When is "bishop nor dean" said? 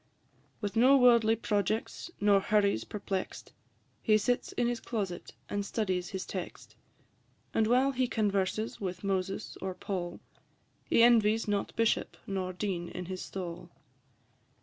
11.75-12.89